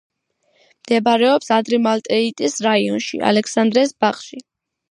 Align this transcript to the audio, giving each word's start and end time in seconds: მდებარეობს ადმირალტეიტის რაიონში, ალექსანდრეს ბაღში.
მდებარეობს 0.85 1.53
ადმირალტეიტის 1.59 2.57
რაიონში, 2.69 3.23
ალექსანდრეს 3.33 3.95
ბაღში. 4.05 4.45